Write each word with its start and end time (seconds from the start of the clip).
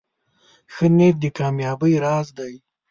ښه 0.73 0.85
نیت 0.97 1.15
د 1.21 1.25
کامیابۍ 1.37 1.93
راز 2.03 2.27
دی. 2.37 2.53